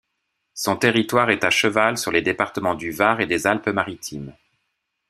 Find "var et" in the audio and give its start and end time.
2.89-3.27